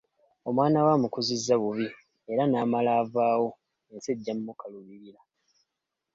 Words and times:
Omwana 0.47 0.79
we 0.85 0.91
amukuzizza 0.97 1.55
bubi 1.61 1.87
era 2.31 2.43
n'amala 2.47 2.91
avaawo 3.01 3.47
ensi 3.91 4.09
ejja 4.13 4.33
mmukaluubirira. 4.37 5.21